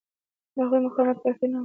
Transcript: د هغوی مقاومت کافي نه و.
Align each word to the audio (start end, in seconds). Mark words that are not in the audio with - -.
د 0.53 0.55
هغوی 0.63 0.79
مقاومت 0.85 1.17
کافي 1.23 1.45
نه 1.51 1.57
و. 1.57 1.59